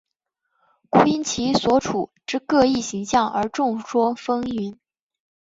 [0.89, 4.75] 故因其所处之各异形象而众说纷纭。